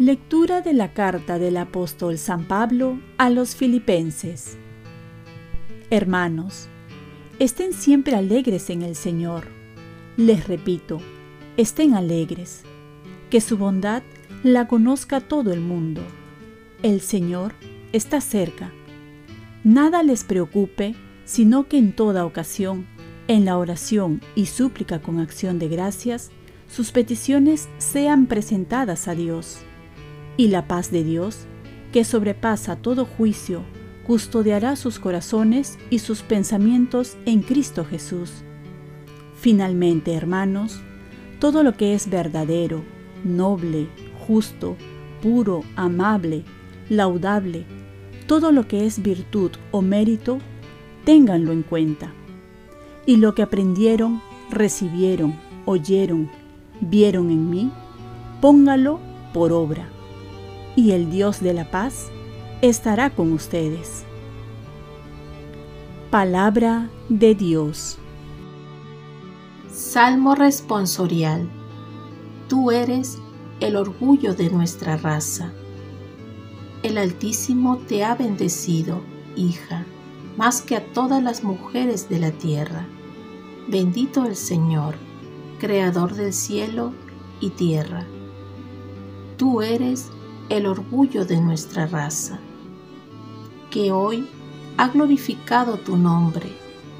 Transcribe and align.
Lectura 0.00 0.62
de 0.62 0.72
la 0.72 0.94
carta 0.94 1.38
del 1.38 1.58
apóstol 1.58 2.16
San 2.16 2.46
Pablo 2.46 2.98
a 3.18 3.28
los 3.28 3.54
filipenses. 3.54 4.56
Hermanos, 5.90 6.68
estén 7.38 7.74
siempre 7.74 8.16
alegres 8.16 8.70
en 8.70 8.80
el 8.80 8.96
Señor. 8.96 9.44
Les 10.16 10.48
repito, 10.48 11.02
estén 11.58 11.94
alegres. 11.94 12.62
Que 13.28 13.42
su 13.42 13.58
bondad 13.58 14.02
la 14.42 14.68
conozca 14.68 15.20
todo 15.20 15.52
el 15.52 15.60
mundo. 15.60 16.00
El 16.82 17.02
Señor 17.02 17.52
está 17.92 18.22
cerca. 18.22 18.72
Nada 19.64 20.02
les 20.02 20.24
preocupe, 20.24 20.94
sino 21.26 21.68
que 21.68 21.76
en 21.76 21.92
toda 21.92 22.24
ocasión, 22.24 22.86
en 23.28 23.44
la 23.44 23.58
oración 23.58 24.22
y 24.34 24.46
súplica 24.46 25.02
con 25.02 25.20
acción 25.20 25.58
de 25.58 25.68
gracias, 25.68 26.30
sus 26.68 26.90
peticiones 26.90 27.68
sean 27.76 28.24
presentadas 28.26 29.08
a 29.08 29.14
Dios 29.14 29.58
y 30.38 30.48
la 30.48 30.66
paz 30.66 30.90
de 30.90 31.04
Dios, 31.04 31.40
que 31.92 32.02
sobrepasa 32.02 32.76
todo 32.76 33.04
juicio, 33.04 33.62
custodiará 34.06 34.74
sus 34.74 34.98
corazones 34.98 35.78
y 35.90 35.98
sus 35.98 36.22
pensamientos 36.22 37.18
en 37.26 37.42
Cristo 37.42 37.84
Jesús. 37.84 38.42
Finalmente, 39.34 40.14
hermanos, 40.14 40.80
todo 41.40 41.62
lo 41.62 41.76
que 41.76 41.92
es 41.92 42.08
verdadero, 42.08 42.82
noble, 43.22 43.88
justo, 44.26 44.78
puro, 45.20 45.62
amable, 45.76 46.44
laudable, 46.90 47.64
todo 48.26 48.52
lo 48.52 48.68
que 48.68 48.84
es 48.84 49.02
virtud 49.02 49.52
o 49.70 49.80
mérito, 49.80 50.38
ténganlo 51.04 51.52
en 51.52 51.62
cuenta. 51.62 52.12
Y 53.06 53.16
lo 53.16 53.34
que 53.34 53.42
aprendieron, 53.42 54.20
recibieron, 54.50 55.34
oyeron, 55.64 56.30
vieron 56.82 57.30
en 57.30 57.48
mí, 57.48 57.72
póngalo 58.42 59.00
por 59.32 59.52
obra 59.52 59.88
y 60.76 60.92
el 60.92 61.10
Dios 61.10 61.40
de 61.40 61.54
la 61.54 61.70
paz 61.70 62.10
estará 62.62 63.10
con 63.10 63.32
ustedes. 63.32 64.04
Palabra 66.10 66.90
de 67.08 67.34
Dios. 67.34 67.98
Salmo 69.72 70.34
responsorial. 70.34 71.48
Tú 72.48 72.70
eres 72.70 73.18
el 73.60 73.76
orgullo 73.76 74.34
de 74.34 74.50
nuestra 74.50 74.96
raza. 74.96 75.52
El 76.82 76.96
Altísimo 76.96 77.76
te 77.76 78.04
ha 78.04 78.14
bendecido, 78.14 79.02
hija, 79.36 79.84
más 80.38 80.62
que 80.62 80.76
a 80.76 80.92
todas 80.94 81.22
las 81.22 81.44
mujeres 81.44 82.08
de 82.08 82.18
la 82.18 82.30
tierra. 82.30 82.86
Bendito 83.68 84.24
el 84.24 84.34
Señor, 84.34 84.94
Creador 85.58 86.14
del 86.14 86.32
cielo 86.32 86.94
y 87.38 87.50
tierra. 87.50 88.06
Tú 89.36 89.60
eres 89.60 90.08
el 90.48 90.64
orgullo 90.64 91.26
de 91.26 91.38
nuestra 91.42 91.86
raza, 91.86 92.40
que 93.70 93.92
hoy 93.92 94.26
ha 94.78 94.88
glorificado 94.88 95.76
tu 95.76 95.98
nombre, 95.98 96.48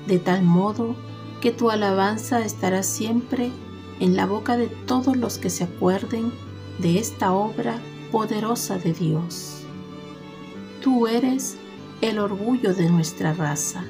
de 0.06 0.18
tal 0.18 0.42
modo 0.42 0.94
que 1.40 1.52
tu 1.52 1.70
alabanza 1.70 2.44
estará 2.44 2.82
siempre 2.82 3.50
en 3.98 4.14
la 4.14 4.26
boca 4.26 4.58
de 4.58 4.66
todos 4.66 5.16
los 5.16 5.38
que 5.38 5.48
se 5.48 5.64
acuerden 5.64 6.32
de 6.80 6.98
esta 6.98 7.32
obra 7.32 7.78
poderosa 8.12 8.76
de 8.76 8.92
Dios. 8.92 9.59
Tú 10.80 11.06
eres 11.06 11.58
el 12.00 12.18
orgullo 12.18 12.72
de 12.72 12.88
nuestra 12.88 13.34
raza. 13.34 13.84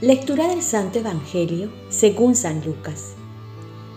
Lectura 0.00 0.48
del 0.48 0.60
Santo 0.60 0.98
Evangelio 0.98 1.70
según 1.88 2.34
San 2.34 2.64
Lucas. 2.64 3.12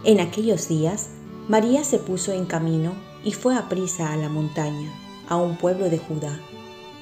En 0.03 0.19
aquellos 0.19 0.69
días, 0.69 1.09
María 1.47 1.83
se 1.83 1.97
puso 1.97 2.33
en 2.33 2.45
camino 2.45 2.93
y 3.23 3.31
fue 3.31 3.55
a 3.55 3.67
prisa 3.67 4.13
a 4.13 4.15
la 4.15 4.29
montaña, 4.29 4.91
a 5.27 5.37
un 5.37 5.57
pueblo 5.57 5.89
de 5.89 5.97
Judá. 5.97 6.39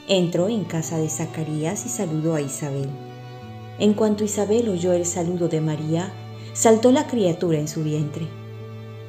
Entró 0.08 0.48
en 0.48 0.64
casa 0.64 0.98
de 0.98 1.10
Zacarías 1.10 1.86
y 1.86 1.90
saludó 1.90 2.36
a 2.36 2.42
Isabel. 2.42 2.90
En 3.80 3.96
cuanto 3.96 4.24
Isabel 4.24 4.70
oyó 4.70 4.94
el 4.94 5.06
saludo 5.06 5.50
de 5.50 5.60
María, 5.60 6.10
saltó 6.54 6.94
la 6.94 7.06
criatura 7.08 7.60
en 7.60 7.68
su 7.68 7.84
vientre. 7.84 8.30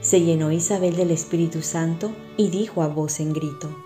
Se 0.01 0.21
llenó 0.21 0.51
Isabel 0.51 0.97
del 0.97 1.13
Espíritu 1.13 1.63
Santo 1.63 2.11
y 2.37 2.49
dijo 2.49 2.83
a 2.83 2.89
voz 2.89 3.21
en 3.21 3.33
grito, 3.33 3.86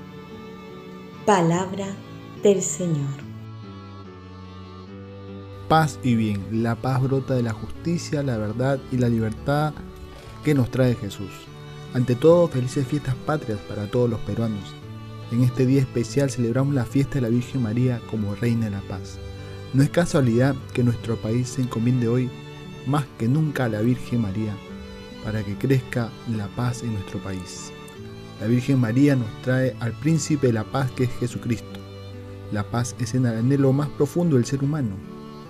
Palabra 1.25 1.85
del 2.41 2.63
Señor. 2.63 3.21
Paz 5.69 5.99
y 6.01 6.15
bien, 6.15 6.63
la 6.63 6.73
paz 6.73 6.99
brota 6.99 7.35
de 7.35 7.43
la 7.43 7.53
justicia, 7.53 8.23
la 8.23 8.37
verdad 8.37 8.79
y 8.91 8.97
la 8.97 9.07
libertad 9.07 9.75
que 10.43 10.55
nos 10.55 10.71
trae 10.71 10.95
Jesús. 10.95 11.29
Ante 11.93 12.15
todo, 12.15 12.47
felices 12.47 12.87
fiestas 12.87 13.13
patrias 13.13 13.59
para 13.69 13.85
todos 13.85 14.09
los 14.09 14.19
peruanos. 14.21 14.73
En 15.31 15.43
este 15.43 15.67
día 15.67 15.81
especial 15.81 16.31
celebramos 16.31 16.73
la 16.73 16.85
fiesta 16.85 17.15
de 17.15 17.21
la 17.21 17.29
Virgen 17.29 17.61
María 17.61 18.01
como 18.09 18.33
Reina 18.33 18.65
de 18.65 18.71
la 18.71 18.81
Paz. 18.81 19.19
No 19.75 19.83
es 19.83 19.91
casualidad 19.91 20.55
que 20.73 20.83
nuestro 20.83 21.17
país 21.17 21.49
se 21.49 21.61
encomiende 21.61 22.07
hoy 22.07 22.31
más 22.87 23.05
que 23.19 23.27
nunca 23.27 23.65
a 23.65 23.69
la 23.69 23.81
Virgen 23.81 24.21
María 24.21 24.57
para 25.23 25.43
que 25.43 25.55
crezca 25.55 26.09
la 26.35 26.47
paz 26.47 26.81
en 26.81 26.93
nuestro 26.93 27.19
país. 27.19 27.71
La 28.41 28.47
Virgen 28.47 28.79
María 28.79 29.15
nos 29.15 29.29
trae 29.43 29.75
al 29.81 29.91
príncipe 29.91 30.47
de 30.47 30.53
la 30.53 30.63
paz 30.63 30.89
que 30.93 31.03
es 31.03 31.11
Jesucristo. 31.19 31.79
La 32.51 32.63
paz 32.63 32.95
es 32.99 33.13
el 33.13 33.27
anhelo 33.27 33.71
más 33.71 33.87
profundo 33.89 34.35
del 34.35 34.45
ser 34.45 34.63
humano, 34.63 34.95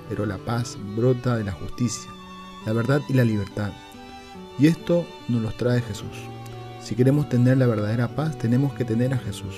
pero 0.09 0.25
la 0.25 0.38
paz 0.38 0.78
brota 0.97 1.38
de 1.38 1.46
la 1.46 1.53
justicia, 1.53 2.12
la 2.66 2.74
verdad 2.74 3.02
y 3.07 3.13
la 3.13 3.24
libertad. 3.24 3.72
Y 4.59 4.68
esto 4.68 5.07
nos 5.29 5.41
lo 5.41 5.52
trae 5.52 5.81
Jesús. 5.81 6.12
Si 6.84 6.94
queremos 6.96 7.29
tener 7.29 7.59
la 7.59 7.66
verdadera 7.66 8.13
paz, 8.13 8.38
tenemos 8.38 8.74
que 8.74 8.84
tener 8.84 9.13
a 9.13 9.19
Jesús, 9.19 9.56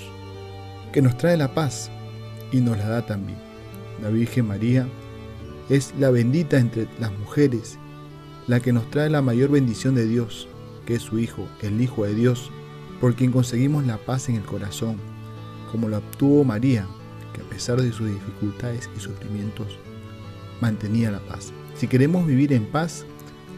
que 0.92 1.02
nos 1.02 1.18
trae 1.18 1.36
la 1.36 1.52
paz 1.54 1.90
y 2.52 2.60
nos 2.60 2.78
la 2.78 2.88
da 2.88 3.04
también. 3.04 3.38
La 4.00 4.10
Virgen 4.10 4.46
María 4.46 4.86
es 5.68 5.92
la 5.98 6.10
bendita 6.10 6.56
entre 6.56 6.86
las 7.00 7.10
mujeres, 7.18 7.78
la 8.46 8.60
que 8.60 8.72
nos 8.72 8.88
trae 8.92 9.10
la 9.10 9.22
mayor 9.22 9.50
bendición 9.50 9.96
de 9.96 10.06
Dios, 10.06 10.46
que 10.86 10.94
es 10.94 11.02
su 11.02 11.18
Hijo, 11.18 11.48
el 11.62 11.80
Hijo 11.80 12.04
de 12.04 12.14
Dios, 12.14 12.52
por 13.00 13.14
quien 13.14 13.32
conseguimos 13.32 13.86
la 13.86 13.98
paz 13.98 14.28
en 14.28 14.36
el 14.36 14.42
corazón, 14.42 14.96
como 15.70 15.88
la 15.88 15.98
obtuvo 15.98 16.44
María, 16.44 16.86
que 17.32 17.40
a 17.40 17.44
pesar 17.44 17.80
de 17.80 17.92
sus 17.92 18.08
dificultades 18.08 18.88
y 18.96 19.00
sufrimientos, 19.00 19.78
mantenía 20.60 21.10
la 21.10 21.20
paz. 21.20 21.52
Si 21.74 21.88
queremos 21.88 22.26
vivir 22.26 22.52
en 22.52 22.66
paz, 22.66 23.04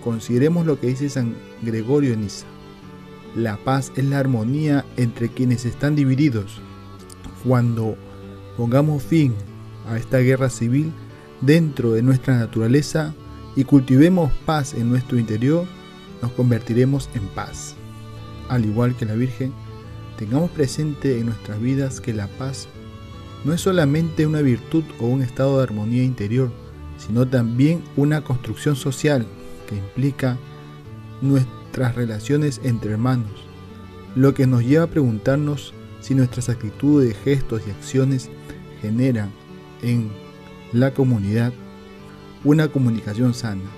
Consideremos 0.07 0.67
lo 0.67 0.79
que 0.79 0.87
dice 0.87 1.09
San 1.09 1.35
Gregorio 1.63 2.13
en 2.13 2.21
Niza. 2.21 2.47
La 3.35 3.57
paz 3.57 3.91
es 3.97 4.05
la 4.05 4.21
armonía 4.21 4.85
entre 4.97 5.29
quienes 5.29 5.65
están 5.65 5.97
divididos. 5.97 6.61
Cuando 7.45 7.97
pongamos 8.57 9.03
fin 9.03 9.35
a 9.89 9.97
esta 9.97 10.19
guerra 10.19 10.49
civil 10.49 10.93
dentro 11.41 11.91
de 11.91 12.03
nuestra 12.03 12.39
naturaleza 12.39 13.17
y 13.57 13.65
cultivemos 13.65 14.31
paz 14.47 14.75
en 14.75 14.89
nuestro 14.89 15.19
interior, 15.19 15.67
nos 16.23 16.31
convertiremos 16.31 17.11
en 17.15 17.27
paz. 17.27 17.75
Al 18.49 18.65
igual 18.65 18.97
que 18.97 19.07
la 19.07 19.15
Virgen, 19.15 19.53
tengamos 20.17 20.51
presente 20.51 21.19
en 21.19 21.27
nuestras 21.27 21.61
vidas 21.61 22.01
que 22.01 22.13
la 22.13 22.27
paz 22.27 22.69
no 23.45 23.53
es 23.53 23.61
solamente 23.61 24.27
una 24.27 24.41
virtud 24.41 24.85
o 25.01 25.07
un 25.07 25.23
estado 25.23 25.59
de 25.59 25.65
armonía 25.65 26.03
interior, 26.03 26.51
sino 26.99 27.27
también 27.29 27.83
una 27.97 28.23
construcción 28.23 28.77
social 28.77 29.27
que 29.69 29.77
implica 29.77 30.39
nuestras 31.21 31.95
relaciones 31.95 32.61
entre 32.65 32.93
hermanos, 32.93 33.31
lo 34.15 34.35
que 34.35 34.47
nos 34.47 34.65
lleva 34.65 34.85
a 34.85 34.91
preguntarnos 34.91 35.75
si 36.01 36.15
nuestras 36.15 36.49
actitudes, 36.49 37.17
gestos 37.25 37.63
y 37.67 37.71
acciones 37.71 38.31
generan 38.81 39.31
en 39.83 40.11
la 40.73 40.93
comunidad 40.95 41.53
una 42.45 42.69
comunicación 42.69 43.35
sana, 43.35 43.71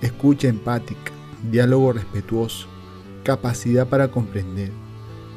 escucha 0.00 0.48
empática, 0.48 1.12
diálogo 1.50 1.92
respetuoso, 1.92 2.66
capacidad 3.30 3.86
para 3.86 4.10
comprender, 4.10 4.72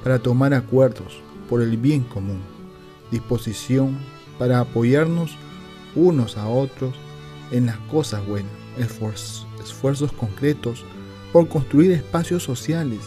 para 0.04 0.18
tomar 0.18 0.56
acuerdos 0.56 1.22
por 1.48 1.62
el 1.62 1.78
bien 1.78 2.02
común. 2.02 2.42
disposición 3.12 4.00
para 4.40 4.60
apoyarnos 4.60 5.38
unos 5.94 6.36
a 6.38 6.48
otros 6.48 6.96
en 7.52 7.68
las 7.68 7.78
cosas 7.92 8.26
buenas, 8.26 8.52
esfuerzos 8.80 10.12
concretos 10.12 10.84
por 11.32 11.48
construir 11.48 11.92
espacios 11.92 12.42
sociales 12.42 13.02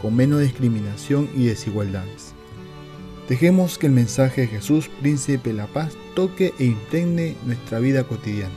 con 0.00 0.16
menos 0.16 0.40
discriminación 0.40 1.28
y 1.36 1.44
desigualdades. 1.44 2.32
Dejemos 3.28 3.76
que 3.76 3.88
el 3.88 3.92
mensaje 3.92 4.42
de 4.42 4.46
Jesús, 4.46 4.88
Príncipe 5.02 5.50
de 5.50 5.56
la 5.56 5.66
Paz, 5.66 5.98
toque 6.14 6.54
e 6.58 6.64
impregne 6.64 7.36
nuestra 7.44 7.78
vida 7.78 8.04
cotidiana. 8.04 8.54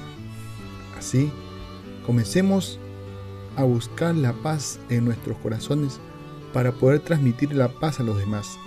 Así, 0.97 1.29
comencemos 2.05 2.79
a 3.57 3.63
buscar 3.63 4.15
la 4.15 4.33
paz 4.33 4.80
en 4.89 5.06
nuestros 5.06 5.36
corazones 5.39 6.00
para 6.54 6.71
poder 6.71 7.01
transmitir 7.01 7.54
la 7.54 7.68
paz 7.68 8.00
a 8.00 8.04
los 8.04 8.18
demás. 8.18 8.57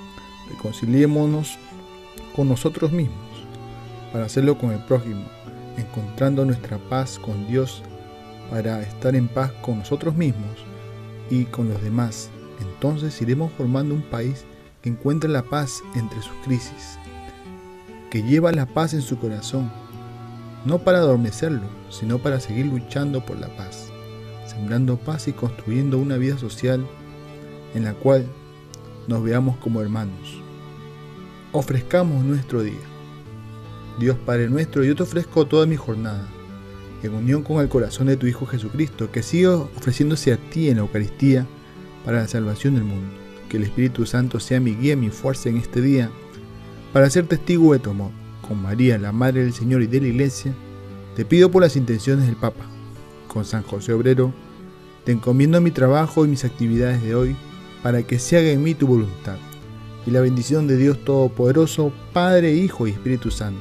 Reconciliémonos 0.50 1.58
con 2.36 2.48
nosotros 2.48 2.92
mismos 2.92 3.16
para 4.12 4.26
hacerlo 4.26 4.58
con 4.58 4.72
el 4.72 4.84
prójimo, 4.84 5.24
encontrando 5.76 6.44
nuestra 6.44 6.78
paz 6.78 7.18
con 7.18 7.46
Dios 7.46 7.82
para 8.50 8.82
estar 8.82 9.14
en 9.14 9.28
paz 9.28 9.52
con 9.62 9.78
nosotros 9.78 10.16
mismos 10.16 10.64
y 11.30 11.44
con 11.44 11.68
los 11.68 11.80
demás. 11.82 12.28
Entonces 12.60 13.20
iremos 13.22 13.52
formando 13.52 13.94
un 13.94 14.02
país 14.02 14.44
que 14.82 14.90
encuentre 14.90 15.30
la 15.30 15.42
paz 15.42 15.82
entre 15.94 16.20
sus 16.20 16.34
crisis, 16.44 16.98
que 18.10 18.22
lleva 18.22 18.50
la 18.52 18.66
paz 18.66 18.92
en 18.94 19.02
su 19.02 19.18
corazón, 19.18 19.70
no 20.64 20.78
para 20.78 20.98
adormecerlo, 20.98 21.68
sino 21.90 22.18
para 22.18 22.40
seguir 22.40 22.66
luchando 22.66 23.24
por 23.24 23.38
la 23.38 23.48
paz, 23.56 23.89
sembrando 24.50 24.96
paz 24.96 25.28
y 25.28 25.32
construyendo 25.32 25.98
una 25.98 26.16
vida 26.16 26.36
social 26.36 26.86
en 27.74 27.84
la 27.84 27.94
cual 27.94 28.26
nos 29.06 29.22
veamos 29.22 29.56
como 29.58 29.80
hermanos. 29.80 30.40
Ofrezcamos 31.52 32.24
nuestro 32.24 32.62
día. 32.62 32.80
Dios 33.98 34.16
Padre 34.24 34.48
nuestro, 34.48 34.82
yo 34.84 34.94
te 34.94 35.02
ofrezco 35.02 35.46
toda 35.46 35.66
mi 35.66 35.76
jornada, 35.76 36.26
en 37.02 37.14
unión 37.14 37.42
con 37.42 37.60
el 37.60 37.68
corazón 37.68 38.06
de 38.06 38.16
tu 38.16 38.26
Hijo 38.26 38.46
Jesucristo, 38.46 39.10
que 39.10 39.22
siga 39.22 39.56
ofreciéndose 39.56 40.32
a 40.32 40.36
ti 40.36 40.68
en 40.68 40.76
la 40.76 40.82
Eucaristía 40.82 41.46
para 42.04 42.18
la 42.18 42.28
salvación 42.28 42.74
del 42.74 42.84
mundo. 42.84 43.14
Que 43.48 43.56
el 43.56 43.64
Espíritu 43.64 44.06
Santo 44.06 44.38
sea 44.38 44.60
mi 44.60 44.74
guía 44.74 44.92
y 44.92 44.96
mi 44.96 45.10
fuerza 45.10 45.48
en 45.48 45.56
este 45.56 45.80
día, 45.80 46.10
para 46.92 47.10
ser 47.10 47.26
testigo 47.26 47.72
de 47.72 47.78
tu 47.78 47.90
amor. 47.90 48.10
Con 48.46 48.62
María, 48.62 48.98
la 48.98 49.12
Madre 49.12 49.42
del 49.42 49.52
Señor 49.52 49.82
y 49.82 49.86
de 49.86 50.00
la 50.00 50.08
Iglesia, 50.08 50.54
te 51.14 51.24
pido 51.24 51.50
por 51.50 51.62
las 51.62 51.76
intenciones 51.76 52.26
del 52.26 52.36
Papa. 52.36 52.64
Con 53.32 53.44
San 53.44 53.62
José 53.62 53.92
Obrero, 53.92 54.34
te 55.04 55.12
encomiendo 55.12 55.60
mi 55.60 55.70
trabajo 55.70 56.24
y 56.24 56.28
mis 56.28 56.44
actividades 56.44 57.00
de 57.00 57.14
hoy, 57.14 57.36
para 57.80 58.02
que 58.02 58.18
se 58.18 58.36
haga 58.36 58.50
en 58.50 58.62
mí 58.62 58.74
tu 58.74 58.88
voluntad. 58.88 59.36
Y 60.04 60.10
la 60.10 60.20
bendición 60.20 60.66
de 60.66 60.76
Dios 60.76 61.04
Todopoderoso, 61.04 61.92
Padre, 62.12 62.54
Hijo 62.54 62.88
y 62.88 62.90
Espíritu 62.90 63.30
Santo, 63.30 63.60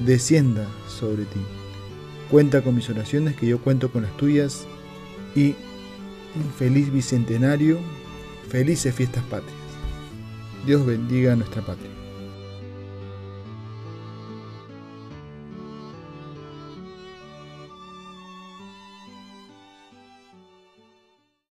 descienda 0.00 0.66
sobre 0.88 1.24
ti. 1.24 1.38
Cuenta 2.28 2.62
con 2.62 2.74
mis 2.74 2.90
oraciones, 2.90 3.36
que 3.36 3.46
yo 3.46 3.60
cuento 3.60 3.92
con 3.92 4.02
las 4.02 4.16
tuyas. 4.16 4.66
Y 5.36 5.54
un 6.34 6.50
feliz 6.58 6.92
bicentenario, 6.92 7.78
felices 8.48 8.94
fiestas 8.94 9.22
patrias. 9.24 9.54
Dios 10.66 10.84
bendiga 10.84 11.34
a 11.34 11.36
nuestra 11.36 11.62
patria. 11.62 12.07